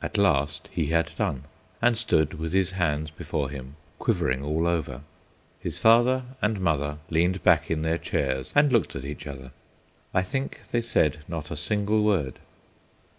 At 0.00 0.16
last 0.16 0.70
he 0.72 0.86
had 0.86 1.12
done, 1.18 1.44
and 1.82 1.98
stood 1.98 2.32
with 2.38 2.54
his 2.54 2.70
hands 2.70 3.10
before 3.10 3.50
him, 3.50 3.76
quivering 3.98 4.42
all 4.42 4.66
over. 4.66 5.02
His 5.60 5.78
father 5.78 6.22
and 6.40 6.58
mother 6.58 7.00
leaned 7.10 7.42
back 7.42 7.70
in 7.70 7.82
their 7.82 7.98
chairs 7.98 8.50
and 8.54 8.72
looked 8.72 8.96
at 8.96 9.04
each 9.04 9.26
other. 9.26 9.50
I 10.14 10.22
think 10.22 10.62
they 10.70 10.80
said 10.80 11.18
not 11.28 11.50
a 11.50 11.56
single 11.58 12.02
word. 12.02 12.38